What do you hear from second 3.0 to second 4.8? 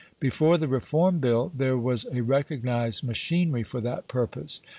machinery for that purpose.